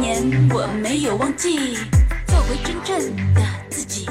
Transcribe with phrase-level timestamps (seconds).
[0.00, 1.78] 年，我没有忘记
[2.26, 4.08] 做回真正的自己。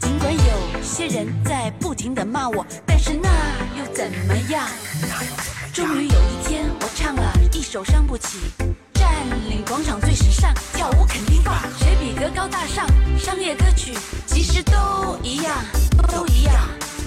[0.00, 3.28] 尽管有些人在不停的骂我，但是那
[3.78, 4.66] 又怎么样？
[5.72, 8.38] 终于有一天，我唱了一首《伤不起》，
[8.94, 9.08] 占
[9.48, 11.54] 领广场最时尚，跳舞肯定棒。
[11.78, 12.86] 谁比歌高大上？
[13.18, 13.94] 商业歌曲
[14.26, 15.56] 其实都一样，
[16.08, 16.54] 都一样。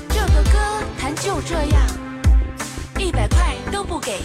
[0.10, 0.60] 这个歌
[0.98, 1.82] 坛就这样，
[2.98, 4.20] 一百块都不给，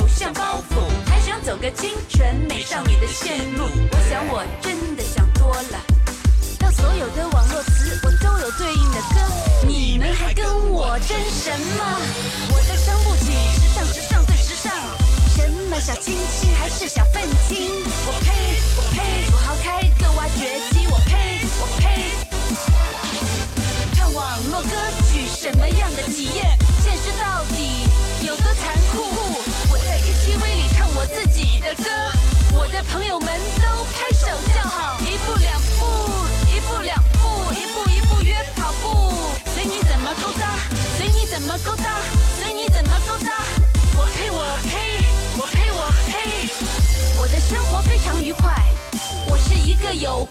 [0.00, 3.64] 偶像包袱，还想走个清纯美少女的线路。
[3.92, 5.78] 我想我真的想多了。
[6.58, 9.20] 到所有的网络词，我都有对应的歌。
[9.66, 12.00] 你们还跟我争什么？
[12.50, 14.72] 我的伤不起，时尚时尚最时尚。
[15.36, 17.70] 什么小清新还是小愤青？
[18.06, 19.30] 我呸我呸！
[19.30, 22.10] 土豪开个挖掘机，我呸我呸！
[23.94, 24.70] 看网络歌
[25.12, 26.49] 曲什么样的体验？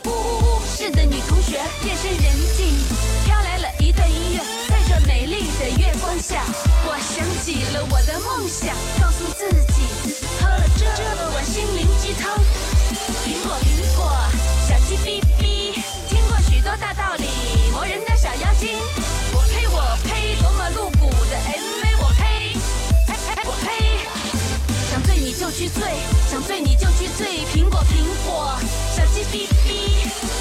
[0.05, 0.61] 呜呜呜！
[0.77, 2.23] 是的女同学，夜深人
[2.55, 2.73] 静，
[3.25, 6.43] 飘来了一段音乐，在这美丽的月光下，
[6.85, 9.68] 我想起了我的梦想，告诉自己，
[25.49, 25.81] 就去醉，
[26.29, 28.55] 想醉你就去醉，苹果苹果，
[28.95, 30.38] 小鸡哔哔。